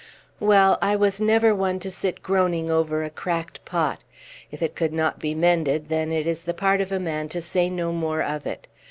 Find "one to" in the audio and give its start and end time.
1.53-1.91